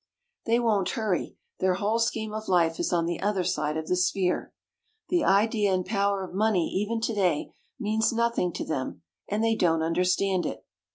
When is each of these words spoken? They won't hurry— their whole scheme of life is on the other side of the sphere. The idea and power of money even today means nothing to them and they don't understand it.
They 0.47 0.59
won't 0.59 0.89
hurry— 0.89 1.35
their 1.59 1.75
whole 1.75 1.99
scheme 1.99 2.33
of 2.33 2.47
life 2.47 2.79
is 2.79 2.91
on 2.91 3.05
the 3.05 3.21
other 3.21 3.43
side 3.43 3.77
of 3.77 3.87
the 3.87 3.95
sphere. 3.95 4.51
The 5.09 5.23
idea 5.23 5.71
and 5.75 5.85
power 5.85 6.23
of 6.23 6.33
money 6.33 6.67
even 6.69 6.99
today 7.01 7.51
means 7.79 8.11
nothing 8.11 8.51
to 8.53 8.65
them 8.65 9.03
and 9.29 9.43
they 9.43 9.53
don't 9.53 9.83
understand 9.83 10.47
it. 10.47 10.65